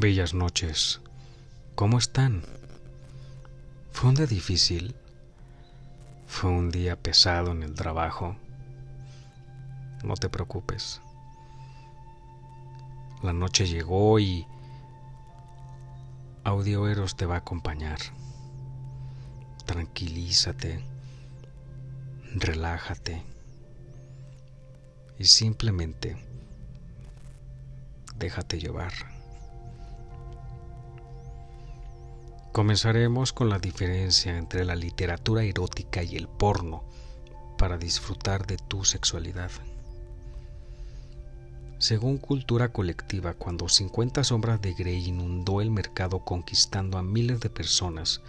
Bellas 0.00 0.32
noches. 0.32 1.00
¿Cómo 1.74 1.98
están? 1.98 2.44
¿Fue 3.90 4.10
un 4.10 4.14
día 4.14 4.26
difícil? 4.26 4.94
¿Fue 6.28 6.50
un 6.50 6.70
día 6.70 6.94
pesado 6.94 7.50
en 7.50 7.64
el 7.64 7.74
trabajo? 7.74 8.36
No 10.04 10.14
te 10.14 10.28
preocupes. 10.28 11.00
La 13.24 13.32
noche 13.32 13.66
llegó 13.66 14.20
y 14.20 14.46
Audio 16.44 16.86
Eros 16.86 17.16
te 17.16 17.26
va 17.26 17.34
a 17.34 17.38
acompañar. 17.38 17.98
Tranquilízate, 19.66 20.80
relájate 22.36 23.24
y 25.18 25.24
simplemente 25.24 26.16
déjate 28.16 28.60
llevar. 28.60 28.92
Comenzaremos 32.52 33.32
con 33.32 33.50
la 33.50 33.58
diferencia 33.58 34.36
entre 34.36 34.64
la 34.64 34.74
literatura 34.74 35.44
erótica 35.44 36.02
y 36.02 36.16
el 36.16 36.28
porno 36.28 36.82
para 37.58 37.76
disfrutar 37.76 38.46
de 38.46 38.56
tu 38.56 38.84
sexualidad. 38.84 39.50
Según 41.78 42.18
cultura 42.18 42.72
colectiva, 42.72 43.34
cuando 43.34 43.68
50 43.68 44.24
sombras 44.24 44.60
de 44.60 44.74
Grey 44.74 45.08
inundó 45.08 45.60
el 45.60 45.70
mercado 45.70 46.24
conquistando 46.24 46.98
a 46.98 47.02
miles 47.02 47.38
de 47.40 47.50
personas, 47.50 48.22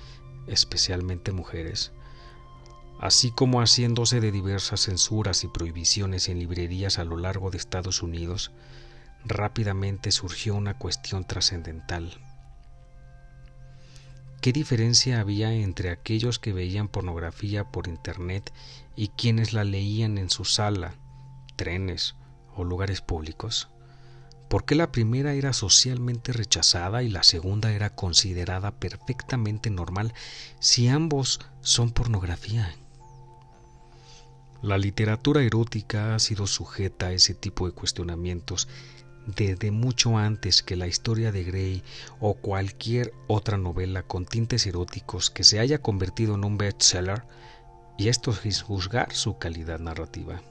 especialmente 0.48 1.32
mujeres, 1.32 1.92
así 3.00 3.32
como 3.32 3.62
haciéndose 3.62 4.20
de 4.20 4.32
diversas 4.32 4.82
censuras 4.82 5.44
y 5.44 5.48
prohibiciones 5.48 6.30
en 6.30 6.40
librerías 6.40 7.00
a 7.00 7.06
lo 7.06 7.18
largo 7.18 7.50
de 7.50 7.58
Estados 7.58 8.04
Unidos, 8.04 8.52
rápidamente 9.26 10.12
surgió 10.12 10.54
una 10.54 10.78
cuestión 10.78 11.26
trascendental. 11.26 12.20
¿Qué 14.42 14.54
diferencia 14.54 15.20
había 15.20 15.54
entre 15.54 15.90
aquellos 15.90 16.40
que 16.40 16.54
veían 16.54 16.88
pornografía 16.88 17.66
por 17.66 17.88
Internet 17.88 18.54
y 18.96 19.10
quienes 19.10 19.54
la 19.54 19.64
leían 19.64 20.18
en 20.18 20.30
su 20.30 20.46
sala, 20.46 20.96
trenes, 21.58 22.16
lugares 22.64 23.02
públicos? 23.02 23.70
¿Por 24.50 24.66
qué 24.66 24.76
la 24.76 24.92
primera 24.92 25.34
era 25.34 25.54
socialmente 25.54 26.34
rechazada 26.34 27.04
y 27.04 27.10
la 27.10 27.24
segunda 27.24 27.72
era 27.72 27.92
considerada 27.92 28.72
perfectamente 28.72 29.70
normal 29.70 30.14
si 30.60 30.88
ambos 30.88 31.40
son 31.62 31.92
pornografía? 31.92 32.74
La 34.62 34.78
literatura 34.78 35.44
erótica 35.44 36.16
ha 36.16 36.20
sido 36.20 36.48
sujeta 36.48 37.08
a 37.08 37.14
ese 37.14 37.34
tipo 37.34 37.68
de 37.68 37.74
cuestionamientos 37.74 38.68
desde 39.36 39.72
mucho 39.72 40.18
antes 40.18 40.64
que 40.64 40.76
la 40.76 40.88
historia 40.88 41.32
de 41.32 41.44
Grey 41.44 41.84
o 42.20 42.36
cualquier 42.36 43.14
otra 43.28 43.58
novela 43.58 44.04
con 44.04 44.26
tintes 44.26 44.66
eróticos 44.66 45.30
que 45.30 45.44
se 45.44 45.60
haya 45.60 45.80
convertido 45.80 46.36
en 46.36 46.46
un 46.46 46.58
bestseller, 46.58 47.24
y 47.98 48.08
esto 48.08 48.34
es 48.44 48.62
juzgar 48.62 49.14
su 49.14 49.38
calidad 49.38 49.80
narrativa. 49.80 50.42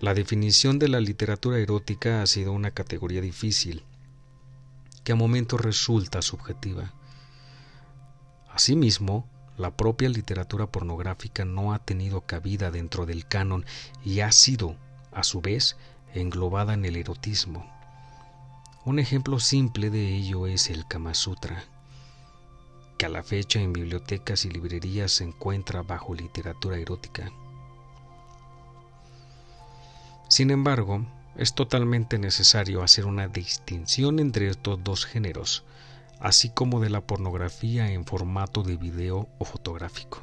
La 0.00 0.14
definición 0.14 0.78
de 0.78 0.88
la 0.88 1.00
literatura 1.00 1.58
erótica 1.58 2.22
ha 2.22 2.26
sido 2.26 2.52
una 2.52 2.70
categoría 2.70 3.20
difícil, 3.20 3.84
que 5.02 5.12
a 5.12 5.16
momentos 5.16 5.60
resulta 5.60 6.22
subjetiva. 6.22 6.94
Asimismo, 8.48 9.28
la 9.56 9.76
propia 9.76 10.08
literatura 10.08 10.68
pornográfica 10.68 11.44
no 11.44 11.74
ha 11.74 11.80
tenido 11.80 12.20
cabida 12.20 12.70
dentro 12.70 13.06
del 13.06 13.26
canon 13.26 13.66
y 14.04 14.20
ha 14.20 14.30
sido, 14.30 14.76
a 15.12 15.24
su 15.24 15.40
vez, 15.40 15.76
englobada 16.14 16.74
en 16.74 16.84
el 16.84 16.96
erotismo. 16.96 17.66
Un 18.84 18.98
ejemplo 18.98 19.40
simple 19.40 19.90
de 19.90 20.14
ello 20.14 20.46
es 20.46 20.70
el 20.70 20.86
Kama 20.86 21.14
Sutra, 21.14 21.64
que 22.96 23.06
a 23.06 23.08
la 23.08 23.22
fecha 23.22 23.60
en 23.60 23.72
bibliotecas 23.72 24.44
y 24.44 24.50
librerías 24.50 25.12
se 25.12 25.24
encuentra 25.24 25.82
bajo 25.82 26.14
literatura 26.14 26.78
erótica. 26.78 27.30
Sin 30.28 30.50
embargo, 30.50 31.06
es 31.36 31.54
totalmente 31.54 32.18
necesario 32.18 32.82
hacer 32.82 33.06
una 33.06 33.28
distinción 33.28 34.18
entre 34.18 34.48
estos 34.48 34.82
dos 34.82 35.06
géneros, 35.06 35.64
así 36.20 36.50
como 36.50 36.80
de 36.80 36.90
la 36.90 37.00
pornografía 37.00 37.92
en 37.92 38.04
formato 38.04 38.62
de 38.62 38.76
video 38.76 39.28
o 39.38 39.44
fotográfico. 39.44 40.20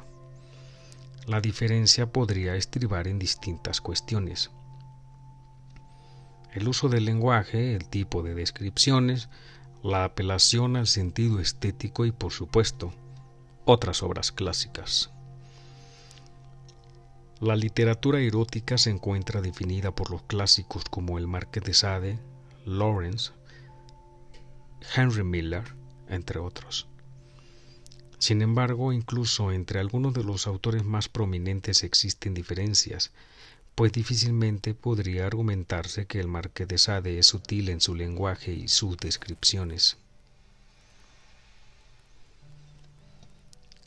La 1.26 1.40
diferencia 1.40 2.06
podría 2.12 2.54
estribar 2.54 3.08
en 3.08 3.18
distintas 3.18 3.80
cuestiones. 3.80 4.50
El 6.56 6.68
uso 6.68 6.88
del 6.88 7.04
lenguaje, 7.04 7.76
el 7.76 7.86
tipo 7.86 8.22
de 8.22 8.34
descripciones, 8.34 9.28
la 9.82 10.04
apelación 10.04 10.76
al 10.76 10.86
sentido 10.86 11.38
estético 11.38 12.06
y, 12.06 12.12
por 12.12 12.32
supuesto, 12.32 12.94
otras 13.66 14.02
obras 14.02 14.32
clásicas. 14.32 15.10
La 17.40 17.56
literatura 17.56 18.20
erótica 18.20 18.78
se 18.78 18.88
encuentra 18.88 19.42
definida 19.42 19.94
por 19.94 20.10
los 20.10 20.22
clásicos 20.22 20.84
como 20.86 21.18
el 21.18 21.26
Marqués 21.26 21.62
de 21.62 21.74
Sade, 21.74 22.18
Lawrence, 22.64 23.32
Henry 24.96 25.24
Miller, 25.24 25.74
entre 26.08 26.40
otros. 26.40 26.88
Sin 28.18 28.40
embargo, 28.40 28.94
incluso 28.94 29.52
entre 29.52 29.78
algunos 29.78 30.14
de 30.14 30.24
los 30.24 30.46
autores 30.46 30.84
más 30.84 31.10
prominentes 31.10 31.84
existen 31.84 32.32
diferencias, 32.32 33.12
pues 33.76 33.92
difícilmente 33.92 34.72
podría 34.72 35.26
argumentarse 35.26 36.06
que 36.06 36.18
el 36.18 36.28
Marqués 36.28 36.66
de 36.66 36.78
Sade 36.78 37.18
es 37.18 37.26
sutil 37.26 37.68
en 37.68 37.82
su 37.82 37.94
lenguaje 37.94 38.52
y 38.52 38.68
sus 38.68 38.96
descripciones. 38.96 39.98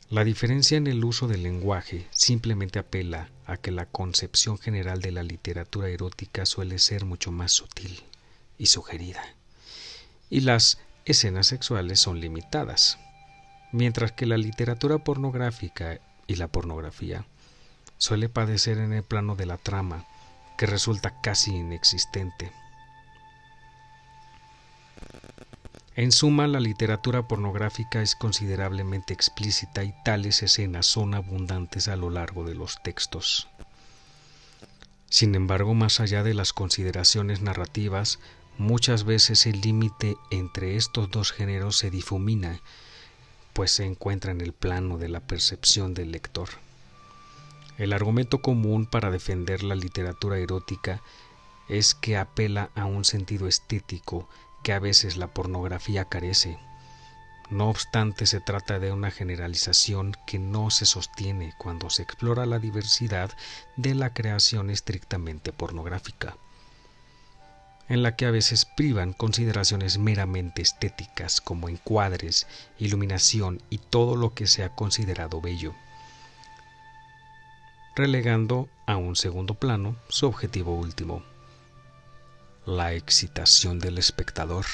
La 0.08 0.22
diferencia 0.22 0.78
en 0.78 0.86
el 0.86 1.04
uso 1.04 1.26
del 1.26 1.42
lenguaje 1.42 2.06
simplemente 2.12 2.78
apela 2.78 3.30
a 3.46 3.56
que 3.56 3.72
la 3.72 3.84
concepción 3.84 4.58
general 4.58 5.00
de 5.00 5.10
la 5.10 5.24
literatura 5.24 5.88
erótica 5.88 6.46
suele 6.46 6.78
ser 6.78 7.04
mucho 7.04 7.32
más 7.32 7.50
sutil 7.50 8.00
y 8.58 8.66
sugerida, 8.66 9.22
y 10.30 10.42
las 10.42 10.78
escenas 11.04 11.48
sexuales 11.48 11.98
son 11.98 12.20
limitadas, 12.20 12.98
mientras 13.72 14.12
que 14.12 14.26
la 14.26 14.36
literatura 14.36 14.98
pornográfica 14.98 16.00
y 16.28 16.36
la 16.36 16.46
pornografía 16.46 17.24
suele 18.00 18.30
padecer 18.30 18.78
en 18.78 18.94
el 18.94 19.02
plano 19.02 19.36
de 19.36 19.44
la 19.44 19.58
trama, 19.58 20.06
que 20.56 20.64
resulta 20.64 21.20
casi 21.20 21.54
inexistente. 21.54 22.50
En 25.96 26.10
suma, 26.10 26.46
la 26.46 26.60
literatura 26.60 27.28
pornográfica 27.28 28.00
es 28.00 28.14
considerablemente 28.14 29.12
explícita 29.12 29.84
y 29.84 29.92
tales 30.02 30.42
escenas 30.42 30.86
son 30.86 31.14
abundantes 31.14 31.88
a 31.88 31.96
lo 31.96 32.08
largo 32.08 32.44
de 32.44 32.54
los 32.54 32.82
textos. 32.82 33.48
Sin 35.10 35.34
embargo, 35.34 35.74
más 35.74 36.00
allá 36.00 36.22
de 36.22 36.32
las 36.32 36.54
consideraciones 36.54 37.42
narrativas, 37.42 38.18
muchas 38.56 39.04
veces 39.04 39.44
el 39.44 39.60
límite 39.60 40.16
entre 40.30 40.76
estos 40.76 41.10
dos 41.10 41.32
géneros 41.32 41.76
se 41.76 41.90
difumina, 41.90 42.60
pues 43.52 43.72
se 43.72 43.84
encuentra 43.84 44.32
en 44.32 44.40
el 44.40 44.54
plano 44.54 44.96
de 44.96 45.10
la 45.10 45.20
percepción 45.20 45.92
del 45.92 46.12
lector. 46.12 46.48
El 47.80 47.94
argumento 47.94 48.42
común 48.42 48.84
para 48.84 49.10
defender 49.10 49.62
la 49.62 49.74
literatura 49.74 50.36
erótica 50.36 51.00
es 51.66 51.94
que 51.94 52.18
apela 52.18 52.68
a 52.74 52.84
un 52.84 53.06
sentido 53.06 53.48
estético 53.48 54.28
que 54.62 54.74
a 54.74 54.78
veces 54.78 55.16
la 55.16 55.28
pornografía 55.28 56.04
carece. 56.04 56.58
No 57.48 57.70
obstante, 57.70 58.26
se 58.26 58.38
trata 58.38 58.78
de 58.80 58.92
una 58.92 59.10
generalización 59.10 60.14
que 60.26 60.38
no 60.38 60.68
se 60.68 60.84
sostiene 60.84 61.54
cuando 61.56 61.88
se 61.88 62.02
explora 62.02 62.44
la 62.44 62.58
diversidad 62.58 63.30
de 63.76 63.94
la 63.94 64.12
creación 64.12 64.68
estrictamente 64.68 65.50
pornográfica, 65.50 66.36
en 67.88 68.02
la 68.02 68.14
que 68.14 68.26
a 68.26 68.30
veces 68.30 68.66
privan 68.66 69.14
consideraciones 69.14 69.96
meramente 69.96 70.60
estéticas 70.60 71.40
como 71.40 71.70
encuadres, 71.70 72.46
iluminación 72.78 73.62
y 73.70 73.78
todo 73.78 74.16
lo 74.16 74.34
que 74.34 74.46
sea 74.46 74.68
considerado 74.74 75.40
bello, 75.40 75.74
relegando 78.00 78.70
a 78.86 78.96
un 78.96 79.14
segundo 79.14 79.52
plano 79.52 79.94
su 80.08 80.26
objetivo 80.26 80.74
último, 80.74 81.22
la 82.64 82.94
excitación 82.94 83.78
del 83.78 83.98
espectador. 83.98 84.64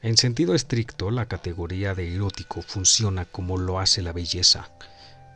En 0.00 0.16
sentido 0.16 0.56
estricto, 0.56 1.12
la 1.12 1.26
categoría 1.26 1.94
de 1.94 2.12
erótico 2.12 2.60
funciona 2.60 3.24
como 3.24 3.56
lo 3.56 3.78
hace 3.78 4.02
la 4.02 4.12
belleza. 4.12 4.68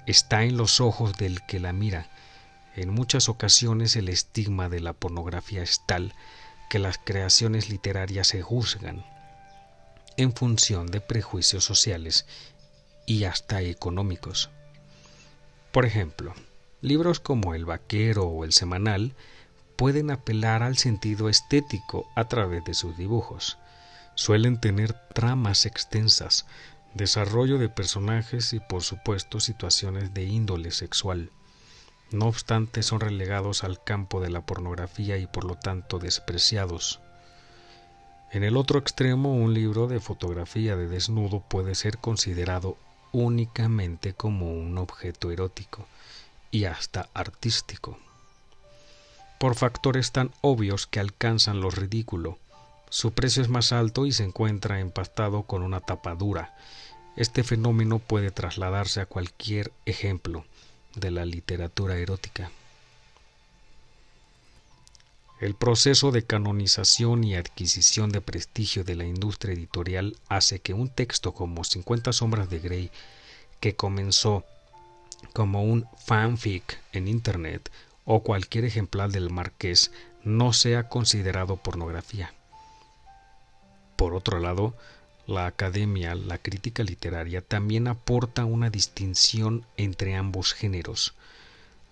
Está 0.07 0.43
en 0.43 0.57
los 0.57 0.81
ojos 0.81 1.17
del 1.19 1.47
que 1.47 1.61
la 1.61 1.73
mira. 1.73 2.11
En 2.75 2.91
muchas 2.91 3.29
ocasiones 3.29 3.95
el 3.95 4.09
estigma 4.09 4.69
de 4.69 4.81
la 4.81 4.93
pornografía 4.93 5.63
es 5.63 5.83
tal 5.87 6.15
que 6.69 6.81
las 6.81 6.99
creaciones 6.99 7.71
literarias 7.71 8.27
se 8.27 8.43
juzgan 8.43 9.05
en 10.17 10.33
función 10.33 10.89
de 10.89 11.01
prejuicios 11.01 11.65
sociales 11.65 12.27
y 13.07 13.23
hasta 13.23 13.63
económicos. 13.63 14.51
Por 15.77 15.85
ejemplo, 15.85 16.33
libros 16.81 17.21
como 17.21 17.55
El 17.55 17.67
Vaquero 17.67 18.25
o 18.25 18.45
El 18.45 18.55
Semanal 18.55 19.15
pueden 19.77 20.11
apelar 20.11 20.63
al 20.63 20.79
sentido 20.79 21.29
estético 21.29 22.09
a 22.17 22.29
través 22.29 22.65
de 22.65 22.73
sus 22.73 22.97
dibujos. 22.97 23.59
Suelen 24.15 24.59
tener 24.59 24.95
tramas 25.13 25.67
extensas, 25.67 26.47
desarrollo 26.95 27.59
de 27.59 27.69
personajes 27.69 28.55
y 28.55 28.61
por 28.61 28.85
supuesto 28.85 29.39
situaciones 29.39 30.15
de 30.15 30.25
índole 30.25 30.71
sexual. 30.71 31.29
No 32.11 32.25
obstante, 32.25 32.83
son 32.83 33.01
relegados 33.01 33.63
al 33.63 33.85
campo 33.85 34.23
de 34.23 34.31
la 34.31 34.47
pornografía 34.47 35.19
y 35.19 35.27
por 35.27 35.45
lo 35.45 35.57
tanto 35.57 35.99
despreciados. 35.99 37.01
En 38.33 38.45
el 38.45 38.57
otro 38.57 38.79
extremo, 38.79 39.35
un 39.35 39.53
libro 39.53 39.89
de 39.89 40.01
fotografía 40.01 40.75
de 40.75 40.89
desnudo 40.89 41.41
puede 41.47 41.75
ser 41.75 41.99
considerado 41.99 42.79
únicamente 43.13 44.15
como 44.15 44.53
un 44.53 44.79
objeto 44.79 45.31
erótico 45.31 45.87
y 46.51 46.65
hasta 46.65 47.09
artístico. 47.15 47.99
Por 49.39 49.55
factores 49.55 50.13
tan 50.13 50.31
obvios 50.41 50.87
que 50.87 51.01
alcanzan 51.01 51.61
lo 51.61 51.71
ridículo, 51.71 52.39
su 52.89 53.13
precio 53.13 53.43
es 53.43 53.49
más 53.49 53.73
alto 53.73 54.07
y 54.07 54.13
se 54.13 54.25
encuentra 54.25 54.81
empastado 54.81 55.43
con 55.43 55.63
una 55.63 55.81
tapadura. 55.81 56.55
Este 57.17 57.43
fenómeno 57.43 57.99
puede 57.99 58.31
trasladarse 58.31 59.01
a 59.01 59.07
cualquier 59.07 59.73
ejemplo 59.85 60.45
de 60.95 61.11
la 61.11 61.25
literatura 61.25 61.97
erótica. 61.97 62.51
El 65.39 65.55
proceso 65.55 66.13
de 66.13 66.23
canonización 66.23 67.23
y 67.23 67.37
adquisición 67.37 68.11
de 68.11 68.23
prestigio 68.23 68.85
de 68.85 68.95
la 68.97 69.05
industria 69.05 69.53
editorial 69.53 70.17
hace 70.29 70.61
que 70.61 70.73
un 70.73 70.89
texto 70.89 71.35
como 71.35 71.63
50 71.63 72.15
sombras 72.15 72.49
de 72.49 72.59
Grey, 72.59 72.91
que 73.61 73.77
comenzó 73.77 74.45
como 75.35 75.63
un 75.63 75.87
fanfic 76.07 76.81
en 76.93 77.07
Internet 77.07 77.71
o 78.07 78.23
cualquier 78.23 78.65
ejemplar 78.65 79.11
del 79.11 79.29
Marqués, 79.29 79.93
no 80.25 80.55
sea 80.55 80.89
considerado 80.89 81.57
pornografía. 81.59 82.33
Por 83.97 84.15
otro 84.15 84.39
lado, 84.39 84.75
la 85.27 85.45
academia, 85.45 86.15
la 86.15 86.39
crítica 86.39 86.83
literaria, 86.83 87.43
también 87.43 87.89
aporta 87.89 88.47
una 88.47 88.71
distinción 88.71 89.67
entre 89.77 90.15
ambos 90.15 90.55
géneros. 90.55 91.15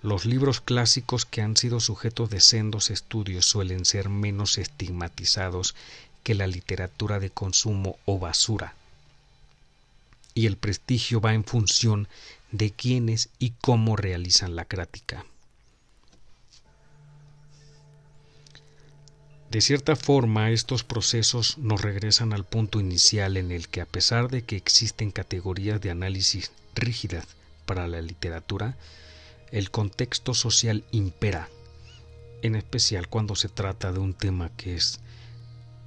Los 0.04 0.26
libros 0.26 0.60
clásicos 0.60 1.24
que 1.24 1.40
han 1.40 1.56
sido 1.56 1.80
sujetos 1.80 2.28
de 2.28 2.42
sendos 2.42 2.90
estudios 2.90 3.46
suelen 3.46 3.86
ser 3.86 4.10
menos 4.10 4.58
estigmatizados 4.58 5.74
que 6.22 6.34
la 6.34 6.46
literatura 6.46 7.20
de 7.20 7.30
consumo 7.30 7.96
o 8.04 8.18
basura. 8.18 8.74
Y 10.34 10.44
el 10.44 10.58
prestigio 10.58 11.22
va 11.22 11.32
en 11.32 11.42
función 11.42 12.06
de 12.52 12.70
quiénes 12.70 13.30
y 13.38 13.54
cómo 13.62 13.96
realizan 13.96 14.56
la 14.56 14.66
crítica. 14.66 15.24
De 19.50 19.62
cierta 19.62 19.96
forma, 19.96 20.50
estos 20.50 20.84
procesos 20.84 21.56
nos 21.56 21.80
regresan 21.80 22.34
al 22.34 22.44
punto 22.44 22.78
inicial 22.78 23.38
en 23.38 23.50
el 23.50 23.68
que, 23.68 23.80
a 23.80 23.86
pesar 23.86 24.28
de 24.28 24.42
que 24.42 24.56
existen 24.56 25.10
categorías 25.10 25.80
de 25.80 25.90
análisis 25.90 26.52
rígidas 26.74 27.26
para 27.64 27.88
la 27.88 28.02
literatura, 28.02 28.76
el 29.54 29.70
contexto 29.70 30.34
social 30.34 30.84
impera, 30.90 31.48
en 32.42 32.56
especial 32.56 33.06
cuando 33.06 33.36
se 33.36 33.48
trata 33.48 33.92
de 33.92 34.00
un 34.00 34.12
tema 34.12 34.50
que 34.56 34.74
es 34.74 34.98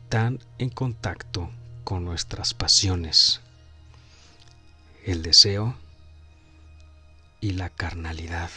tan 0.07 0.39
en 0.57 0.69
contacto 0.69 1.51
con 1.83 2.05
nuestras 2.05 2.53
pasiones, 2.53 3.41
el 5.03 5.21
deseo 5.21 5.75
y 7.41 7.51
la 7.51 7.69
carnalidad. 7.69 8.49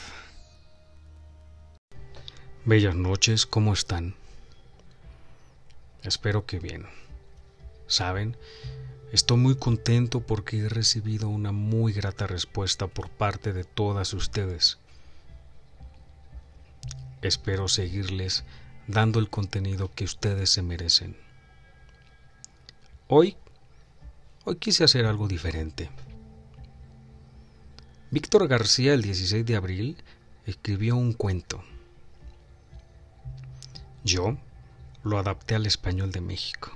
Bellas 2.65 2.95
noches, 2.95 3.47
¿cómo 3.47 3.73
están? 3.73 4.15
Espero 6.05 6.47
que 6.47 6.61
bien. 6.61 6.87
Saben, 7.89 8.37
estoy 9.11 9.39
muy 9.39 9.57
contento 9.57 10.21
porque 10.21 10.59
he 10.61 10.69
recibido 10.69 11.29
una 11.29 11.51
muy 11.51 11.93
grata 11.93 12.29
respuesta 12.29 12.87
por 12.87 13.11
parte 13.11 13.53
de 13.53 13.65
todas 13.65 14.15
ustedes. 14.15 14.79
Espero 17.23 17.69
seguirles 17.69 18.45
dando 18.87 19.19
el 19.19 19.29
contenido 19.29 19.91
que 19.95 20.05
ustedes 20.05 20.51
se 20.51 20.63
merecen. 20.63 21.17
Hoy, 23.09 23.37
hoy 24.45 24.57
quise 24.57 24.85
hacer 24.85 25.05
algo 25.05 25.29
diferente. 25.29 25.91
Víctor 28.11 28.49
García 28.49 28.95
el 28.95 29.03
16 29.03 29.45
de 29.45 29.57
abril 29.57 29.97
escribió 30.47 30.97
un 30.97 31.13
cuento. 31.13 31.63
Yo, 34.03 34.39
lo 35.05 35.19
adapté 35.19 35.55
al 35.55 35.67
español 35.67 36.13
de 36.13 36.21
México. 36.21 36.73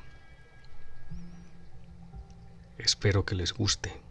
Espero 2.79 3.25
que 3.25 3.35
les 3.35 3.53
guste. 3.53 4.04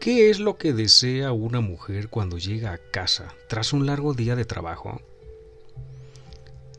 ¿Qué 0.00 0.30
es 0.30 0.40
lo 0.40 0.56
que 0.56 0.72
desea 0.72 1.30
una 1.32 1.60
mujer 1.60 2.08
cuando 2.08 2.38
llega 2.38 2.72
a 2.72 2.78
casa 2.78 3.34
tras 3.50 3.74
un 3.74 3.84
largo 3.84 4.14
día 4.14 4.34
de 4.34 4.46
trabajo? 4.46 5.02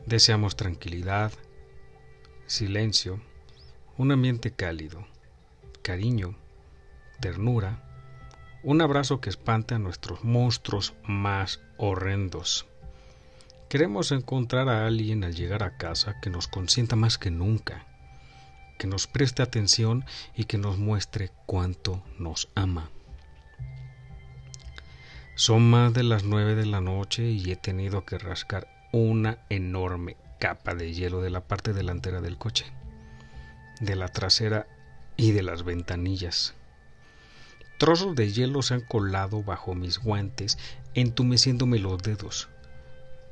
Deseamos 0.06 0.56
tranquilidad, 0.56 1.30
silencio, 2.46 3.22
un 3.96 4.10
ambiente 4.10 4.50
cálido, 4.50 5.06
cariño, 5.82 6.34
ternura, 7.20 7.84
un 8.64 8.80
abrazo 8.80 9.20
que 9.20 9.30
espante 9.30 9.76
a 9.76 9.78
nuestros 9.78 10.24
monstruos 10.24 10.92
más 11.04 11.60
horrendos. 11.76 12.66
Queremos 13.68 14.10
encontrar 14.10 14.68
a 14.68 14.84
alguien 14.84 15.22
al 15.22 15.36
llegar 15.36 15.62
a 15.62 15.76
casa 15.76 16.16
que 16.20 16.28
nos 16.28 16.48
consienta 16.48 16.96
más 16.96 17.18
que 17.18 17.30
nunca, 17.30 17.86
que 18.80 18.88
nos 18.88 19.06
preste 19.06 19.42
atención 19.42 20.04
y 20.34 20.46
que 20.46 20.58
nos 20.58 20.76
muestre 20.78 21.30
cuánto 21.46 22.02
nos 22.18 22.48
ama. 22.56 22.90
Son 25.44 25.68
más 25.68 25.92
de 25.92 26.04
las 26.04 26.22
nueve 26.22 26.54
de 26.54 26.66
la 26.66 26.80
noche 26.80 27.24
y 27.24 27.50
he 27.50 27.56
tenido 27.56 28.04
que 28.04 28.16
rascar 28.16 28.68
una 28.92 29.38
enorme 29.48 30.16
capa 30.38 30.72
de 30.76 30.94
hielo 30.94 31.20
de 31.20 31.30
la 31.30 31.40
parte 31.40 31.72
delantera 31.72 32.20
del 32.20 32.38
coche, 32.38 32.66
de 33.80 33.96
la 33.96 34.06
trasera 34.06 34.68
y 35.16 35.32
de 35.32 35.42
las 35.42 35.64
ventanillas. 35.64 36.54
Trozos 37.76 38.14
de 38.14 38.30
hielo 38.30 38.62
se 38.62 38.74
han 38.74 38.82
colado 38.82 39.42
bajo 39.42 39.74
mis 39.74 39.98
guantes, 39.98 40.58
entumeciéndome 40.94 41.80
los 41.80 42.00
dedos. 42.00 42.48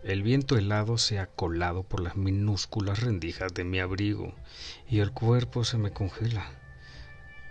El 0.02 0.24
viento 0.24 0.58
helado 0.58 0.98
se 0.98 1.20
ha 1.20 1.26
colado 1.26 1.84
por 1.84 2.00
las 2.00 2.16
minúsculas 2.16 2.98
rendijas 2.98 3.54
de 3.54 3.62
mi 3.62 3.78
abrigo 3.78 4.34
y 4.88 4.98
el 4.98 5.12
cuerpo 5.12 5.62
se 5.62 5.78
me 5.78 5.92
congela. 5.92 6.59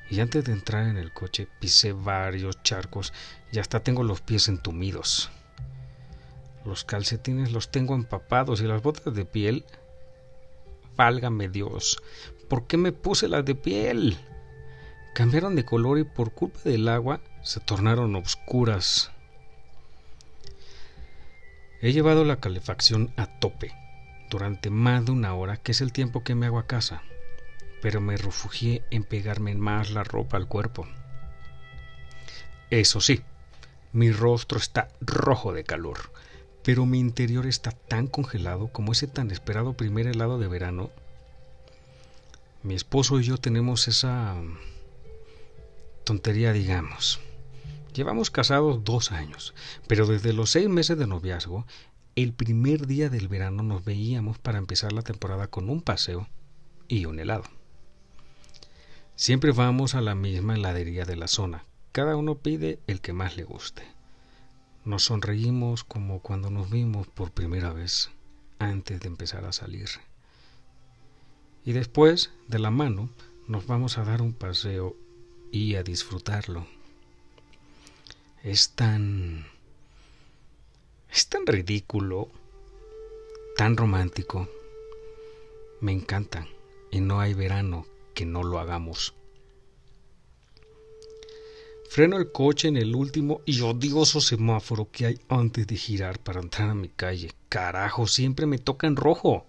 Y 0.10 0.20
antes 0.22 0.44
de 0.46 0.54
entrar 0.54 0.88
en 0.88 0.98
el 0.98 1.14
coche 1.14 1.48
pisé 1.60 1.94
varios 1.94 2.62
charcos 2.64 3.14
y 3.52 3.60
hasta 3.60 3.82
tengo 3.82 4.04
los 4.04 4.22
pies 4.22 4.48
entumidos. 4.48 5.30
Los 6.66 6.84
calcetines 6.84 7.52
los 7.52 7.70
tengo 7.70 7.96
empapados 7.96 8.62
y 8.62 8.66
las 8.66 8.82
botas 8.82 9.14
de 9.14 9.26
piel. 9.26 9.66
Válgame 10.96 11.48
Dios, 11.48 12.02
¿por 12.50 12.68
qué 12.68 12.78
me 12.78 12.92
puse 12.92 13.28
las 13.28 13.46
de 13.46 13.56
piel? 13.56 14.18
Cambiaron 15.14 15.56
de 15.56 15.66
color 15.66 16.00
y 16.00 16.04
por 16.04 16.34
culpa 16.34 16.60
del 16.64 16.88
agua 16.88 17.22
se 17.42 17.60
tornaron 17.60 18.16
oscuras. 18.16 19.12
He 21.82 21.94
llevado 21.94 22.26
la 22.26 22.42
calefacción 22.42 23.14
a 23.16 23.40
tope 23.40 23.72
durante 24.30 24.70
más 24.70 25.06
de 25.06 25.12
una 25.12 25.34
hora, 25.34 25.58
que 25.58 25.72
es 25.72 25.82
el 25.82 25.94
tiempo 25.94 26.24
que 26.24 26.36
me 26.36 26.46
hago 26.46 26.60
a 26.60 26.68
casa, 26.68 27.02
pero 27.82 28.02
me 28.02 28.18
refugié 28.18 28.84
en 28.92 29.04
pegarme 29.04 29.56
más 29.56 29.92
la 29.92 30.04
ropa 30.04 30.38
al 30.38 30.48
cuerpo. 30.48 30.88
Eso 32.70 33.02
sí, 33.02 33.22
mi 33.92 34.12
rostro 34.12 34.60
está 34.60 34.90
rojo 35.02 35.54
de 35.54 35.64
calor, 35.64 36.12
pero 36.64 36.86
mi 36.86 37.00
interior 37.00 37.48
está 37.48 37.72
tan 37.72 38.08
congelado 38.08 38.68
como 38.68 38.92
ese 38.92 39.08
tan 39.08 39.32
esperado 39.32 39.74
primer 39.74 40.08
helado 40.08 40.38
de 40.38 40.48
verano. 40.48 40.92
Mi 42.62 42.76
esposo 42.76 43.20
y 43.20 43.24
yo 43.24 43.38
tenemos 43.38 43.88
esa 43.88 44.36
tontería, 46.04 46.54
digamos. 46.54 47.20
Llevamos 47.94 48.30
casados 48.30 48.84
dos 48.84 49.12
años, 49.12 49.56
pero 49.88 50.06
desde 50.06 50.34
los 50.34 50.52
seis 50.52 50.70
meses 50.70 50.98
de 50.98 51.08
noviazgo, 51.08 51.66
el 52.16 52.34
primer 52.34 52.86
día 52.86 53.10
del 53.10 53.28
verano 53.28 53.64
nos 53.64 53.84
veíamos 53.84 54.38
para 54.38 54.58
empezar 54.58 54.92
la 54.94 55.02
temporada 55.02 55.48
con 55.48 55.70
un 55.70 55.82
paseo 55.82 56.28
y 56.88 57.06
un 57.06 57.20
helado. 57.20 57.59
Siempre 59.20 59.52
vamos 59.52 59.96
a 59.96 60.02
la 60.02 60.16
misma 60.16 60.56
heladería 60.56 61.04
de 61.04 61.18
la 61.18 61.28
zona. 61.28 61.66
Cada 61.92 62.16
uno 62.16 62.36
pide 62.36 62.80
el 62.88 63.02
que 63.02 63.12
más 63.12 63.36
le 63.36 63.44
guste. 63.44 63.84
Nos 64.86 65.04
sonreímos 65.04 65.84
como 65.84 66.22
cuando 66.22 66.50
nos 66.50 66.70
vimos 66.70 67.06
por 67.10 67.32
primera 67.32 67.74
vez 67.74 68.12
antes 68.60 69.02
de 69.02 69.08
empezar 69.08 69.44
a 69.44 69.52
salir. 69.52 69.90
Y 71.66 71.74
después, 71.74 72.32
de 72.48 72.60
la 72.60 72.72
mano, 72.72 73.10
nos 73.46 73.68
vamos 73.68 73.98
a 73.98 74.06
dar 74.06 74.22
un 74.22 74.32
paseo 74.32 74.96
y 75.52 75.76
a 75.76 75.84
disfrutarlo 75.84 76.66
es 78.42 78.70
tan 78.70 79.48
Es 81.12 81.28
tan 81.28 81.46
ridículo, 81.46 82.30
tan 83.58 83.76
romántico. 83.76 84.48
Me 85.82 85.92
encanta 85.92 86.48
y 86.90 87.02
no 87.02 87.20
hay 87.20 87.34
verano 87.34 87.86
que 88.20 88.26
no 88.26 88.44
lo 88.44 88.60
hagamos. 88.60 89.14
Freno 91.90 92.18
el 92.18 92.34
coche 92.34 92.68
en 92.68 92.76
el 92.76 92.94
último 92.94 93.40
y 93.46 93.62
odioso 93.62 94.20
semáforo 94.20 94.92
que 94.92 95.06
hay 95.06 95.22
antes 95.30 95.66
de 95.66 95.78
girar 95.78 96.20
para 96.20 96.42
entrar 96.42 96.70
a 96.70 96.76
mi 96.76 96.90
calle. 96.90 97.32
Carajo, 97.48 98.08
siempre 98.08 98.46
me 98.46 98.58
toca 98.58 98.88
en 98.88 98.98
rojo. 98.98 99.46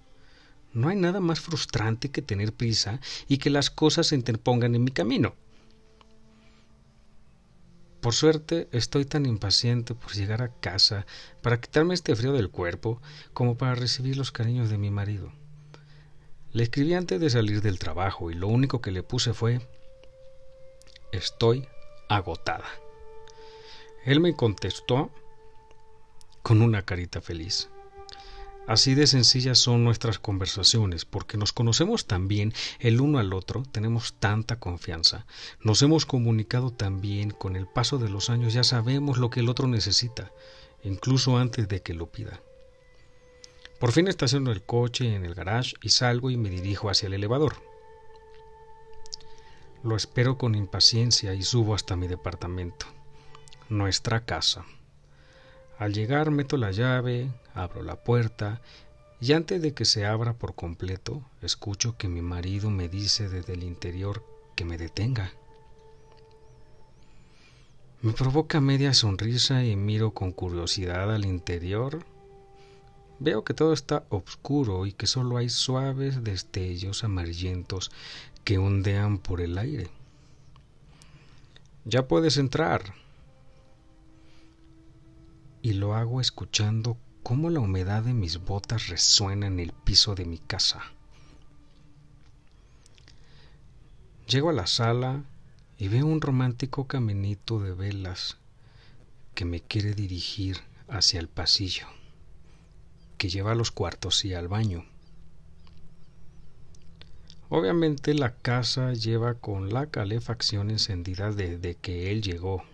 No 0.73 0.89
hay 0.89 0.97
nada 0.97 1.19
más 1.19 1.41
frustrante 1.41 2.13
que 2.13 2.23
tener 2.23 2.53
prisa 2.53 3.01
y 3.27 3.39
que 3.39 3.51
las 3.51 3.71
cosas 3.71 4.07
se 4.07 4.15
interpongan 4.15 4.77
en 4.77 4.85
mi 4.85 4.93
camino. 4.93 5.35
Por 8.01 8.15
suerte, 8.15 8.69
estoy 8.71 9.05
tan 9.05 9.27
impaciente 9.27 9.97
por 9.97 10.13
llegar 10.13 10.43
a 10.43 10.55
casa 10.61 11.07
para 11.43 11.61
quitarme 11.61 11.95
este 11.95 12.15
frío 12.15 12.33
del 12.35 12.51
cuerpo 12.51 13.03
como 13.33 13.59
para 13.59 13.75
recibir 13.75 14.17
los 14.17 14.31
cariños 14.31 14.71
de 14.71 14.79
mi 14.79 14.93
marido. 14.93 15.33
Le 16.53 16.65
escribí 16.65 16.95
antes 16.95 17.21
de 17.21 17.31
salir 17.31 17.63
del 17.63 17.79
trabajo 17.79 18.31
y 18.31 18.35
lo 18.35 18.49
único 18.49 18.81
que 18.81 18.91
le 18.91 19.05
puse 19.05 19.33
fue 19.33 19.61
Estoy 21.13 21.69
agotada. 22.09 22.67
Él 24.05 24.19
me 24.19 24.35
contestó 24.35 25.11
con 26.43 26.63
una 26.63 26.83
carita 26.83 27.21
feliz. 27.21 27.69
Así 28.67 28.95
de 28.95 29.07
sencillas 29.07 29.59
son 29.59 29.85
nuestras 29.85 30.19
conversaciones, 30.19 31.05
porque 31.05 31.37
nos 31.37 31.53
conocemos 31.53 32.07
tan 32.07 32.29
bien 32.29 32.53
el 32.79 33.01
uno 33.01 33.19
al 33.19 33.33
otro, 33.33 33.63
tenemos 33.71 34.15
tanta 34.19 34.59
confianza, 34.59 35.27
nos 35.61 35.83
hemos 35.83 36.07
comunicado 36.07 36.71
tan 36.71 37.01
bien, 37.01 37.31
con 37.31 37.57
el 37.57 37.67
paso 37.67 37.99
de 37.99 38.11
los 38.11 38.31
años 38.31 38.53
ya 38.53 38.65
sabemos 38.65 39.19
lo 39.19 39.31
que 39.31 39.41
el 39.41 39.49
otro 39.49 39.67
necesita, 39.67 40.33
incluso 40.85 41.37
antes 41.37 41.69
de 41.69 41.83
que 41.83 41.95
lo 41.95 42.07
pida. 42.07 42.41
Por 43.81 43.93
fin 43.93 44.09
estaciono 44.09 44.53
el 44.53 44.63
coche 44.63 45.15
en 45.15 45.25
el 45.25 45.35
garage 45.35 45.75
y 45.83 45.89
salgo 45.89 46.31
y 46.31 46.37
me 46.37 46.51
dirijo 46.51 46.91
hacia 46.91 47.07
el 47.07 47.15
elevador. 47.15 47.57
Lo 49.83 49.97
espero 49.97 50.37
con 50.37 50.55
impaciencia 50.55 51.33
y 51.33 51.43
subo 51.43 51.75
hasta 51.75 51.97
mi 51.97 52.07
departamento, 52.07 52.85
nuestra 53.71 54.27
casa. 54.27 54.67
Al 55.79 55.95
llegar 55.95 56.31
meto 56.31 56.59
la 56.59 56.73
llave, 56.73 57.31
abro 57.55 57.83
la 57.83 57.97
puerta 57.97 58.61
y 59.19 59.33
antes 59.33 59.63
de 59.63 59.73
que 59.73 59.87
se 59.87 60.05
abra 60.05 60.35
por 60.35 60.55
completo, 60.55 61.23
escucho 61.41 61.97
que 61.97 62.09
mi 62.09 62.21
marido 62.21 62.69
me 62.69 62.91
dice 62.91 63.31
desde 63.31 63.55
el 63.55 63.63
interior 63.63 64.23
que 64.57 64.67
me 64.67 64.77
detenga. 64.77 65.33
Me 68.03 68.13
provoca 68.13 68.61
media 68.61 68.93
sonrisa 68.93 69.65
y 69.65 69.75
miro 69.75 70.13
con 70.13 70.33
curiosidad 70.33 71.15
al 71.15 71.25
interior. 71.25 72.05
Veo 73.21 73.45
que 73.45 73.55
todo 73.55 73.73
está 73.73 74.05
oscuro 74.09 74.87
y 74.87 74.93
que 74.93 75.07
solo 75.07 75.37
hay 75.37 75.49
suaves 75.49 76.25
destellos 76.25 77.05
amarillentos 77.05 77.93
que 78.45 78.59
ondean 78.59 79.19
por 79.19 79.41
el 79.41 79.59
aire. 79.59 79.91
Ya 81.85 82.09
puedes 82.09 82.39
entrar, 82.39 82.95
y 85.63 85.75
lo 85.75 85.95
hago 85.95 86.21
escuchando 86.21 86.97
cómo 87.23 87.51
la 87.51 87.61
humedad 87.61 88.03
de 88.03 88.15
mis 88.15 88.39
botas 88.39 88.89
resuena 88.89 89.47
en 89.47 89.61
el 89.61 89.73
piso 89.73 90.15
de 90.15 90.25
mi 90.25 90.39
casa. 90.39 90.81
Llego 94.27 94.49
a 94.51 94.55
la 94.55 94.67
sala 94.67 95.25
y 95.77 95.89
veo 95.89 96.07
un 96.07 96.21
romántico 96.21 96.87
caminito 96.87 97.61
de 97.61 97.73
velas 97.73 98.39
que 99.35 99.45
me 99.45 99.61
quiere 99.61 99.95
dirigir 99.95 100.59
hacia 100.89 101.21
el 101.21 101.29
pasillo, 101.29 101.87
que 103.21 103.29
lleva 103.29 103.53
a 103.53 103.55
los 103.55 103.71
cuartos 103.71 104.25
y 104.25 104.35
al 104.35 104.49
baño. 104.49 104.85
Obviamente 107.51 108.15
la 108.15 108.35
casa 108.35 108.95
lleva 108.95 109.35
con 109.35 109.73
la 109.73 109.87
calefacción 109.87 110.71
encendida 110.71 111.31
desde 111.31 111.77
que 111.77 112.11
él 112.11 112.23
llegó 112.23 112.65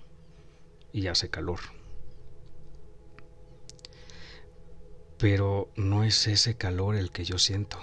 y 0.92 1.08
hace 1.08 1.28
calor. 1.28 1.60
pero 5.18 5.70
no 5.76 6.04
es 6.04 6.26
ese 6.26 6.56
calor 6.56 6.96
el 6.96 7.10
que 7.10 7.24
yo 7.24 7.38
siento. 7.38 7.78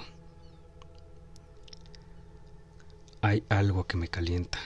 Hay 3.22 3.44
algo 3.50 3.86
que 3.86 3.98
me 3.98 4.08
calienta. 4.08 4.60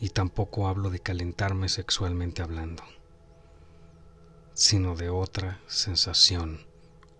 Y 0.00 0.10
tampoco 0.10 0.66
hablo 0.66 0.90
de 0.90 1.00
calentarme 1.00 1.68
sexualmente 1.68 2.42
hablando, 2.42 2.82
sino 4.60 4.94
de 4.94 5.08
otra 5.08 5.58
sensación 5.68 6.60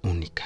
única. 0.03 0.45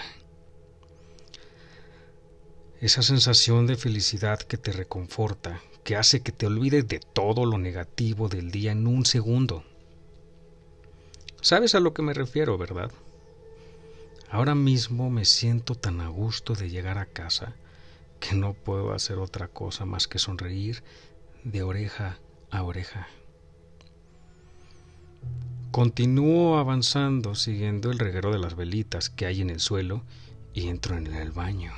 Esa 2.80 3.02
sensación 3.02 3.66
de 3.66 3.76
felicidad 3.76 4.38
que 4.38 4.58
te 4.58 4.70
reconforta, 4.70 5.60
que 5.82 5.96
hace 5.96 6.20
que 6.20 6.30
te 6.30 6.46
olvides 6.46 6.86
de 6.86 7.00
todo 7.00 7.46
lo 7.46 7.58
negativo 7.58 8.28
del 8.28 8.52
día 8.52 8.70
en 8.70 8.86
un 8.86 9.04
segundo. 9.06 9.64
¿Sabes 11.40 11.74
a 11.74 11.80
lo 11.80 11.94
que 11.94 12.02
me 12.02 12.14
refiero, 12.14 12.56
verdad? 12.58 12.92
Ahora 14.30 14.54
mismo 14.54 15.10
me 15.10 15.24
siento 15.24 15.74
tan 15.74 16.00
a 16.00 16.06
gusto 16.06 16.54
de 16.54 16.70
llegar 16.70 16.98
a 16.98 17.06
casa 17.06 17.56
que 18.20 18.36
no 18.36 18.54
puedo 18.54 18.92
hacer 18.92 19.18
otra 19.18 19.48
cosa 19.48 19.84
más 19.84 20.06
que 20.06 20.20
sonreír 20.20 20.84
de 21.42 21.64
oreja 21.64 22.20
a 22.52 22.62
oreja. 22.62 23.08
Continúo 25.74 26.58
avanzando 26.58 27.34
siguiendo 27.34 27.90
el 27.90 27.98
reguero 27.98 28.30
de 28.30 28.38
las 28.38 28.54
velitas 28.54 29.10
que 29.10 29.26
hay 29.26 29.40
en 29.40 29.50
el 29.50 29.58
suelo 29.58 30.04
y 30.52 30.68
entro 30.68 30.96
en 30.96 31.08
el 31.08 31.32
baño. 31.32 31.72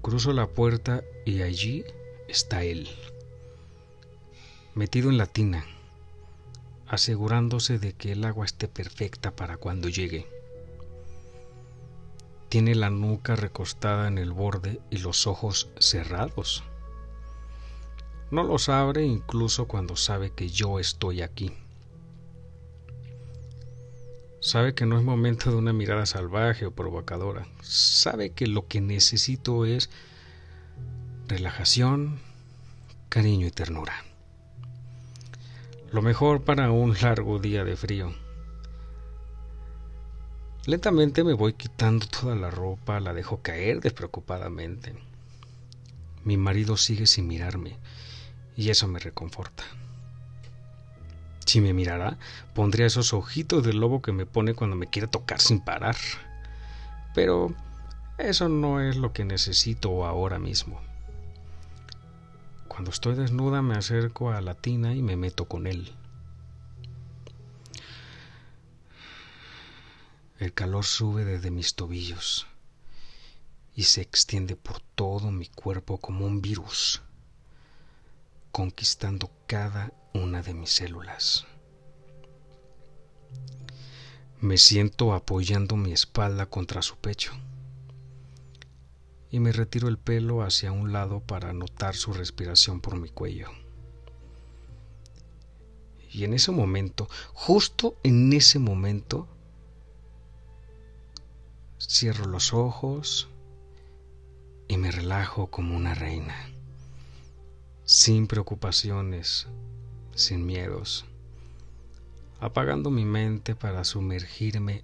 Cruzo 0.00 0.32
la 0.32 0.46
puerta 0.46 1.02
y 1.24 1.42
allí 1.42 1.82
está 2.28 2.62
él, 2.62 2.88
metido 4.76 5.10
en 5.10 5.18
la 5.18 5.26
tina 5.26 5.66
asegurándose 6.86 7.80
de 7.80 7.92
que 7.92 8.12
el 8.12 8.24
agua 8.24 8.44
esté 8.44 8.68
perfecta 8.68 9.34
para 9.34 9.56
cuando 9.56 9.88
llegue. 9.88 10.28
Tiene 12.48 12.76
la 12.76 12.90
nuca 12.90 13.34
recostada 13.34 14.06
en 14.06 14.18
el 14.18 14.30
borde 14.30 14.80
y 14.90 14.98
los 14.98 15.26
ojos 15.26 15.68
cerrados. 15.80 16.62
No 18.28 18.42
los 18.42 18.68
abre 18.68 19.04
incluso 19.04 19.68
cuando 19.68 19.94
sabe 19.94 20.30
que 20.30 20.48
yo 20.48 20.80
estoy 20.80 21.22
aquí. 21.22 21.52
Sabe 24.40 24.74
que 24.74 24.84
no 24.84 24.98
es 24.98 25.04
momento 25.04 25.50
de 25.50 25.56
una 25.56 25.72
mirada 25.72 26.06
salvaje 26.06 26.66
o 26.66 26.72
provocadora. 26.72 27.46
Sabe 27.62 28.30
que 28.30 28.48
lo 28.48 28.66
que 28.66 28.80
necesito 28.80 29.64
es 29.64 29.90
relajación, 31.28 32.18
cariño 33.08 33.46
y 33.46 33.52
ternura. 33.52 33.94
Lo 35.92 36.02
mejor 36.02 36.42
para 36.42 36.72
un 36.72 36.96
largo 37.00 37.38
día 37.38 37.64
de 37.64 37.76
frío. 37.76 38.12
Lentamente 40.66 41.22
me 41.22 41.32
voy 41.32 41.52
quitando 41.52 42.06
toda 42.08 42.34
la 42.34 42.50
ropa, 42.50 42.98
la 42.98 43.14
dejo 43.14 43.40
caer 43.40 43.80
despreocupadamente. 43.80 44.96
Mi 46.24 46.36
marido 46.36 46.76
sigue 46.76 47.06
sin 47.06 47.28
mirarme 47.28 47.78
y 48.56 48.70
eso 48.70 48.88
me 48.88 48.98
reconforta. 48.98 49.64
Si 51.44 51.60
me 51.60 51.72
mirara, 51.72 52.18
pondría 52.54 52.86
esos 52.86 53.12
ojitos 53.12 53.62
de 53.62 53.72
lobo 53.72 54.02
que 54.02 54.12
me 54.12 54.26
pone 54.26 54.54
cuando 54.54 54.74
me 54.74 54.88
quiere 54.88 55.06
tocar 55.06 55.40
sin 55.40 55.60
parar. 55.60 55.96
Pero 57.14 57.54
eso 58.18 58.48
no 58.48 58.80
es 58.80 58.96
lo 58.96 59.12
que 59.12 59.24
necesito 59.24 60.04
ahora 60.04 60.38
mismo. 60.38 60.80
Cuando 62.66 62.90
estoy 62.90 63.14
desnuda 63.14 63.62
me 63.62 63.76
acerco 63.76 64.32
a 64.32 64.40
la 64.40 64.54
tina 64.54 64.94
y 64.94 65.02
me 65.02 65.16
meto 65.16 65.46
con 65.46 65.66
él. 65.66 65.94
El 70.38 70.52
calor 70.52 70.84
sube 70.84 71.24
desde 71.24 71.50
mis 71.50 71.74
tobillos 71.74 72.46
y 73.74 73.84
se 73.84 74.02
extiende 74.02 74.56
por 74.56 74.80
todo 74.80 75.30
mi 75.30 75.46
cuerpo 75.46 75.98
como 75.98 76.26
un 76.26 76.42
virus, 76.42 77.02
conquistando 78.56 79.30
cada 79.46 79.92
una 80.14 80.40
de 80.40 80.54
mis 80.54 80.70
células. 80.70 81.44
Me 84.40 84.56
siento 84.56 85.12
apoyando 85.12 85.76
mi 85.76 85.92
espalda 85.92 86.46
contra 86.46 86.80
su 86.80 86.96
pecho 86.96 87.32
y 89.30 89.40
me 89.40 89.52
retiro 89.52 89.88
el 89.88 89.98
pelo 89.98 90.40
hacia 90.40 90.72
un 90.72 90.90
lado 90.90 91.20
para 91.20 91.52
notar 91.52 91.96
su 91.96 92.14
respiración 92.14 92.80
por 92.80 92.96
mi 92.98 93.10
cuello. 93.10 93.50
Y 96.10 96.24
en 96.24 96.32
ese 96.32 96.50
momento, 96.50 97.10
justo 97.34 97.98
en 98.04 98.32
ese 98.32 98.58
momento, 98.58 99.28
cierro 101.78 102.24
los 102.24 102.54
ojos 102.54 103.28
y 104.66 104.78
me 104.78 104.90
relajo 104.90 105.48
como 105.48 105.76
una 105.76 105.94
reina, 105.94 106.55
sin 107.86 108.26
preocupaciones, 108.26 109.46
sin 110.16 110.44
miedos, 110.44 111.06
apagando 112.40 112.90
mi 112.90 113.04
mente 113.04 113.54
para 113.54 113.84
sumergirme 113.84 114.82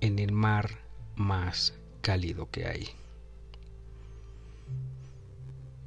en 0.00 0.18
el 0.18 0.32
mar 0.32 0.78
más 1.14 1.74
cálido 2.00 2.50
que 2.50 2.66
hay. 2.66 2.88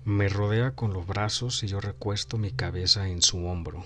Me 0.06 0.30
rodea 0.30 0.76
con 0.76 0.94
los 0.94 1.08
brazos 1.08 1.64
y 1.64 1.68
yo 1.68 1.82
recuesto 1.82 2.38
mi 2.38 2.52
cabeza 2.52 3.08
en 3.08 3.24
su 3.24 3.48
hombro. 3.48 3.84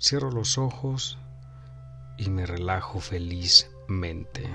Cierro 0.00 0.32
los 0.32 0.58
ojos 0.58 1.18
y 2.16 2.30
me 2.30 2.46
relajo 2.46 2.98
felizmente. 2.98 4.48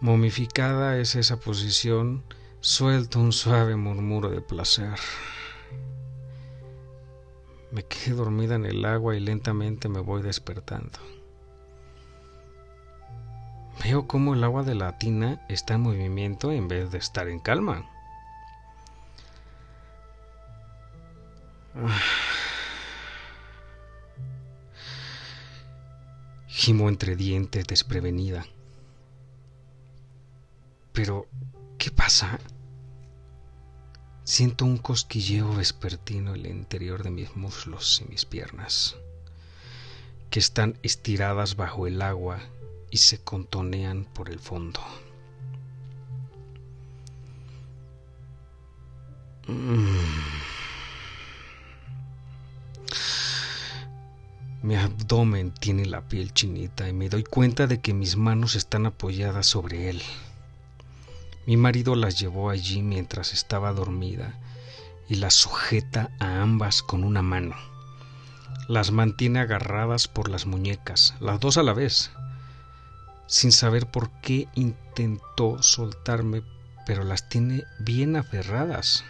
Momificada 0.00 0.96
es 0.98 1.16
esa 1.16 1.40
posición, 1.40 2.22
suelto 2.60 3.18
un 3.18 3.32
suave 3.32 3.74
murmuro 3.74 4.30
de 4.30 4.40
placer. 4.40 4.94
Me 7.72 7.82
quedo 7.82 8.18
dormida 8.18 8.54
en 8.54 8.64
el 8.64 8.84
agua 8.84 9.16
y 9.16 9.20
lentamente 9.20 9.88
me 9.88 9.98
voy 9.98 10.22
despertando. 10.22 11.00
Veo 13.82 14.06
cómo 14.06 14.34
el 14.34 14.44
agua 14.44 14.62
de 14.62 14.76
la 14.76 14.98
tina 14.98 15.44
está 15.48 15.74
en 15.74 15.80
movimiento 15.80 16.52
en 16.52 16.68
vez 16.68 16.92
de 16.92 16.98
estar 16.98 17.28
en 17.28 17.40
calma. 17.40 17.84
Gimo 26.46 26.88
entre 26.88 27.16
dientes 27.16 27.66
desprevenida. 27.66 28.46
Pero, 30.98 31.28
¿qué 31.78 31.92
pasa? 31.92 32.40
Siento 34.24 34.64
un 34.64 34.78
cosquilleo 34.78 35.54
vespertino 35.54 36.34
en 36.34 36.44
el 36.44 36.50
interior 36.50 37.04
de 37.04 37.10
mis 37.12 37.36
muslos 37.36 38.02
y 38.04 38.10
mis 38.10 38.24
piernas, 38.24 38.96
que 40.28 40.40
están 40.40 40.76
estiradas 40.82 41.54
bajo 41.54 41.86
el 41.86 42.02
agua 42.02 42.40
y 42.90 42.96
se 42.96 43.18
contonean 43.18 44.06
por 44.06 44.28
el 44.28 44.40
fondo. 44.40 44.80
Mm. 49.46 49.98
Mi 54.64 54.74
abdomen 54.74 55.52
tiene 55.52 55.86
la 55.86 56.08
piel 56.08 56.34
chinita 56.34 56.88
y 56.88 56.92
me 56.92 57.08
doy 57.08 57.22
cuenta 57.22 57.68
de 57.68 57.80
que 57.80 57.94
mis 57.94 58.16
manos 58.16 58.56
están 58.56 58.84
apoyadas 58.86 59.46
sobre 59.46 59.90
él. 59.90 60.02
Mi 61.48 61.56
marido 61.56 61.96
las 61.96 62.20
llevó 62.20 62.50
allí 62.50 62.82
mientras 62.82 63.32
estaba 63.32 63.72
dormida 63.72 64.38
y 65.08 65.14
las 65.14 65.32
sujeta 65.32 66.10
a 66.18 66.42
ambas 66.42 66.82
con 66.82 67.04
una 67.04 67.22
mano. 67.22 67.56
Las 68.68 68.90
mantiene 68.90 69.40
agarradas 69.40 70.08
por 70.08 70.28
las 70.28 70.44
muñecas, 70.44 71.14
las 71.20 71.40
dos 71.40 71.56
a 71.56 71.62
la 71.62 71.72
vez. 71.72 72.10
Sin 73.28 73.50
saber 73.50 73.90
por 73.90 74.10
qué 74.20 74.46
intentó 74.56 75.62
soltarme, 75.62 76.42
pero 76.84 77.02
las 77.02 77.30
tiene 77.30 77.64
bien 77.78 78.16
aferradas. 78.16 79.06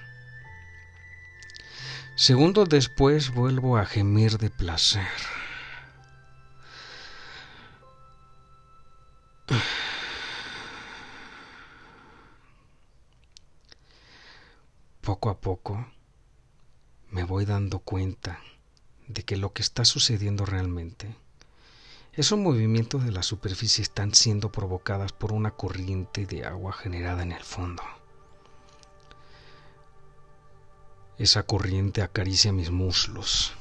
Segundos 2.14 2.68
después 2.68 3.35
vuelvo 3.35 3.78
a 3.78 3.85
gemir 3.85 4.38
de 4.38 4.50
placer. 4.50 5.09
Poco 15.09 15.31
a 15.31 15.41
poco 15.41 15.87
me 17.11 17.25
voy 17.25 17.47
dando 17.47 17.79
cuenta 17.79 18.41
de 19.06 19.23
que 19.23 19.39
lo 19.39 19.54
que 19.54 19.63
está 19.63 19.87
sucediendo 19.87 20.45
realmente 20.45 21.17
esos 22.13 22.39
movimientos 22.39 23.02
de 23.06 23.13
la 23.13 23.23
superficie 23.23 23.80
están 23.80 24.15
siendo 24.15 24.52
provocadas 24.52 25.13
por 25.13 25.32
una 25.32 25.52
corriente 25.52 26.26
de 26.26 26.45
agua 26.45 26.75
generada 26.75 27.23
en 27.23 27.32
el 27.32 27.43
fondo. 27.43 27.82
Esa 31.17 31.43
corriente 31.43 32.02
acaricia 32.02 32.52
mis 32.52 32.71
muslos, 32.71 33.54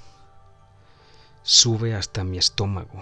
sube 1.43 1.95
hasta 1.95 2.25
mi 2.25 2.39
estómago 2.39 3.01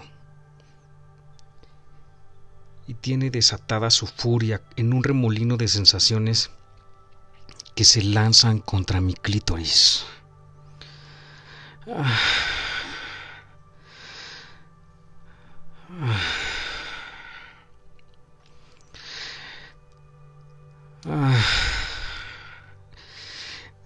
y 2.86 2.94
tiene 2.94 3.32
desatada 3.32 3.90
su 3.90 4.06
furia 4.06 4.62
en 4.76 4.94
un 4.94 5.02
remolino 5.02 5.56
de 5.56 5.66
sensaciones 5.66 6.52
que 7.76 7.84
se 7.84 8.02
lanzan 8.02 8.58
contra 8.58 9.02
mi 9.02 9.12
clítoris. 9.12 10.06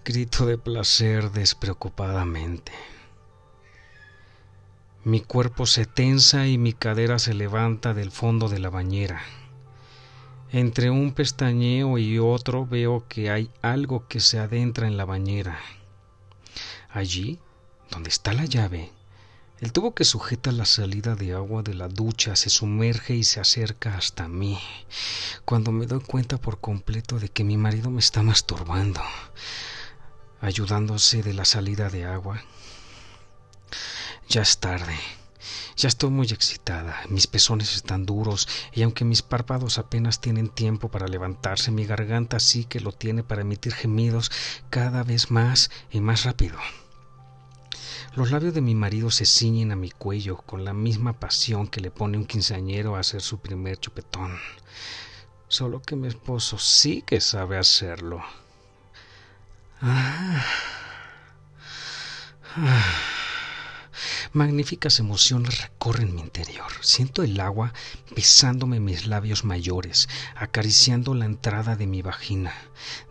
Grito 0.05 0.45
de 0.45 0.57
placer 0.57 1.31
despreocupadamente. 1.31 2.71
Mi 5.03 5.19
cuerpo 5.19 5.65
se 5.65 5.85
tensa 5.85 6.47
y 6.47 6.57
mi 6.57 6.71
cadera 6.71 7.19
se 7.19 7.33
levanta 7.33 7.93
del 7.93 8.11
fondo 8.11 8.47
de 8.47 8.59
la 8.59 8.69
bañera. 8.69 9.21
Entre 10.53 10.89
un 10.89 11.13
pestañeo 11.13 11.97
y 11.97 12.19
otro 12.19 12.67
veo 12.67 13.07
que 13.07 13.31
hay 13.31 13.49
algo 13.61 14.09
que 14.09 14.19
se 14.19 14.37
adentra 14.37 14.85
en 14.85 14.97
la 14.97 15.05
bañera. 15.05 15.57
Allí, 16.89 17.39
donde 17.89 18.09
está 18.09 18.33
la 18.33 18.43
llave, 18.43 18.91
el 19.61 19.71
tubo 19.71 19.95
que 19.95 20.03
sujeta 20.03 20.51
la 20.51 20.65
salida 20.65 21.15
de 21.15 21.31
agua 21.31 21.63
de 21.63 21.73
la 21.73 21.87
ducha 21.87 22.35
se 22.35 22.49
sumerge 22.49 23.15
y 23.15 23.23
se 23.23 23.39
acerca 23.39 23.95
hasta 23.95 24.27
mí, 24.27 24.59
cuando 25.45 25.71
me 25.71 25.85
doy 25.85 26.01
cuenta 26.01 26.37
por 26.37 26.59
completo 26.59 27.17
de 27.17 27.29
que 27.29 27.45
mi 27.45 27.55
marido 27.55 27.89
me 27.89 28.01
está 28.01 28.21
masturbando, 28.21 28.99
ayudándose 30.41 31.23
de 31.23 31.33
la 31.33 31.45
salida 31.45 31.89
de 31.89 32.03
agua. 32.03 32.43
Ya 34.27 34.41
es 34.41 34.57
tarde. 34.57 34.97
Ya 35.75 35.87
estoy 35.87 36.09
muy 36.09 36.27
excitada, 36.27 37.01
mis 37.09 37.27
pezones 37.27 37.75
están 37.75 38.05
duros 38.05 38.47
y 38.73 38.83
aunque 38.83 39.05
mis 39.05 39.21
párpados 39.21 39.77
apenas 39.77 40.21
tienen 40.21 40.49
tiempo 40.49 40.89
para 40.89 41.07
levantarse, 41.07 41.71
mi 41.71 41.85
garganta 41.85 42.39
sí 42.39 42.65
que 42.65 42.79
lo 42.79 42.91
tiene 42.91 43.23
para 43.23 43.41
emitir 43.41 43.73
gemidos 43.73 44.31
cada 44.69 45.03
vez 45.03 45.31
más 45.31 45.71
y 45.89 46.01
más 46.01 46.23
rápido. 46.23 46.57
Los 48.13 48.31
labios 48.31 48.53
de 48.53 48.61
mi 48.61 48.75
marido 48.75 49.09
se 49.09 49.25
ciñen 49.25 49.71
a 49.71 49.75
mi 49.77 49.89
cuello 49.89 50.37
con 50.37 50.65
la 50.65 50.73
misma 50.73 51.13
pasión 51.13 51.67
que 51.67 51.79
le 51.79 51.91
pone 51.91 52.17
un 52.17 52.25
quinceañero 52.25 52.95
a 52.95 52.99
hacer 52.99 53.21
su 53.21 53.39
primer 53.39 53.77
chupetón. 53.79 54.37
Solo 55.47 55.81
que 55.81 55.95
mi 55.95 56.07
esposo 56.07 56.57
sí 56.57 57.03
que 57.05 57.21
sabe 57.21 57.57
hacerlo. 57.57 58.21
ah. 59.81 60.45
ah. 62.57 63.20
Magníficas 64.33 64.99
emociones 64.99 65.61
recorren 65.61 66.15
mi 66.15 66.21
interior. 66.21 66.71
Siento 66.81 67.23
el 67.23 67.39
agua 67.39 67.73
besándome 68.15 68.79
mis 68.79 69.07
labios 69.07 69.43
mayores, 69.43 70.09
acariciando 70.35 71.13
la 71.13 71.25
entrada 71.25 71.75
de 71.75 71.87
mi 71.87 72.01
vagina, 72.01 72.53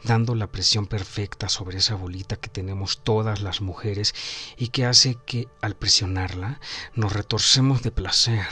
dando 0.05 0.35
la 0.35 0.49
presión 0.49 0.87
perfecta 0.87 1.49
sobre 1.49 1.79
esa 1.79 1.95
bolita 1.95 2.37
que 2.37 2.49
tenemos 2.49 3.03
todas 3.03 3.41
las 3.41 3.61
mujeres 3.61 4.15
y 4.57 4.69
que 4.69 4.87
hace 4.87 5.17
que, 5.27 5.49
al 5.61 5.77
presionarla, 5.77 6.61
nos 6.95 7.13
retorcemos 7.13 7.83
de 7.83 7.91
placer. 7.91 8.47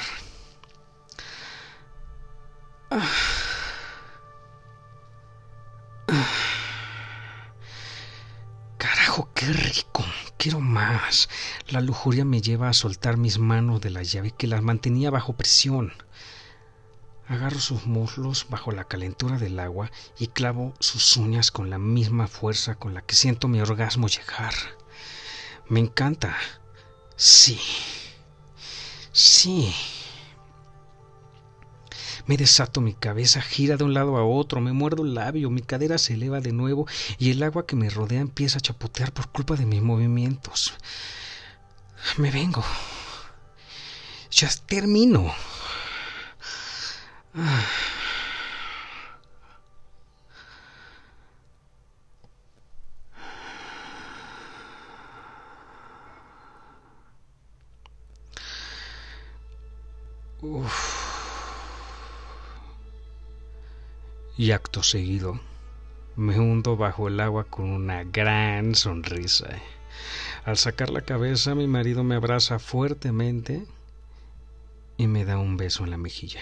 Ah. 2.91 3.07
Ah. 6.09 6.55
Carajo, 8.79 9.29
qué 9.35 9.47
rico. 9.47 10.05
Quiero 10.37 10.61
más. 10.61 11.29
La 11.69 11.81
lujuria 11.81 12.25
me 12.25 12.41
lleva 12.41 12.69
a 12.69 12.73
soltar 12.75 13.17
mis 13.17 13.39
manos 13.39 13.81
de 13.81 13.91
la 13.91 14.05
llave 14.05 14.31
que 14.31 14.47
las 14.47 14.63
mantenía 14.63 15.11
bajo 15.11 15.33
presión. 15.33 15.93
Agarro 17.27 17.59
sus 17.59 17.87
muslos 17.87 18.47
bajo 18.49 18.71
la 18.71 18.85
calentura 18.85 19.37
del 19.37 19.59
agua 19.59 19.91
y 20.19 20.29
clavo 20.29 20.75
sus 20.79 21.17
uñas 21.17 21.51
con 21.51 21.71
la 21.71 21.79
misma 21.79 22.29
fuerza 22.29 22.77
con 22.77 22.95
la 22.95 23.03
que 23.03 23.17
siento 23.17 23.49
mi 23.49 23.61
orgasmo 23.61 24.07
llegar. 24.07 24.55
Me 25.69 25.81
encanta. 25.81 26.37
Sí. 27.17 27.61
Sí. 29.13 29.75
Me 32.29 32.37
desato 32.37 32.83
mi 32.83 32.93
cabeza, 32.93 33.41
gira 33.41 33.79
de 33.79 33.85
un 33.85 33.95
lado 33.95 34.19
a 34.19 34.25
otro, 34.25 34.61
me 34.61 34.73
muerdo 34.73 35.03
el 35.03 35.15
labio, 35.15 35.49
mi 35.49 35.63
cadera 35.63 35.97
se 35.97 36.13
eleva 36.13 36.41
de 36.41 36.53
nuevo 36.53 36.87
y 37.19 37.31
el 37.31 37.43
agua 37.43 37.67
que 37.67 37.75
me 37.75 37.89
rodea 37.89 38.21
empieza 38.21 38.59
a 38.59 38.61
chapotear 38.61 39.13
por 39.13 39.29
culpa 39.29 39.57
de 39.57 39.65
mis 39.65 39.81
movimientos. 39.81 40.75
Me 42.19 42.31
vengo. 42.31 42.63
Ya 44.31 44.51
termino. 44.67 45.33
Uf. 60.43 60.78
Y 64.39 64.53
acto 64.53 64.85
seguido 64.85 65.41
me 66.15 66.39
hundo 66.39 66.77
bajo 66.77 67.09
el 67.09 67.19
agua 67.19 67.43
con 67.43 67.69
una 67.71 68.05
gran 68.05 68.77
sonrisa. 68.77 69.49
Al 70.45 70.57
sacar 70.57 70.91
la 70.91 71.01
cabeza 71.01 71.57
mi 71.57 71.67
marido 71.67 72.05
me 72.05 72.15
abraza 72.15 72.61
fuertemente 72.61 73.67
y 74.97 75.09
me 75.09 75.25
da 75.25 75.39
un 75.39 75.57
beso 75.57 75.83
en 75.83 75.91
la 75.91 75.97
mejilla. 75.97 76.41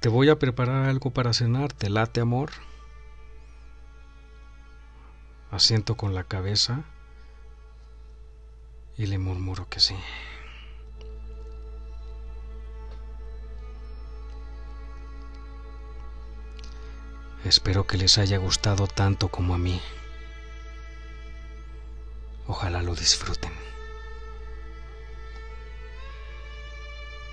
Te 0.00 0.08
voy 0.08 0.30
a 0.30 0.38
preparar 0.40 0.86
algo 0.86 1.12
para 1.12 1.32
cenar, 1.32 1.72
¿te 1.72 1.88
late 1.88 2.20
amor? 2.20 2.50
Asiento 5.52 5.96
con 5.96 6.12
la 6.14 6.24
cabeza 6.24 6.82
y 8.96 9.06
le 9.06 9.18
murmuro 9.18 9.68
que 9.68 9.78
sí. 9.78 9.94
Espero 17.44 17.86
que 17.86 17.96
les 17.96 18.18
haya 18.18 18.38
gustado 18.38 18.86
tanto 18.86 19.28
como 19.28 19.54
a 19.54 19.58
mí. 19.58 19.80
Ojalá 22.46 22.82
lo 22.82 22.94
disfruten. 22.94 23.52